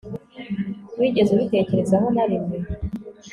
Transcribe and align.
wigeze 0.99 1.29
ubitekerezaho 1.31 2.05
narimwe 2.15 2.57